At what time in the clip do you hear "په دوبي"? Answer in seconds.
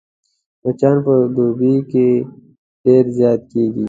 1.05-1.73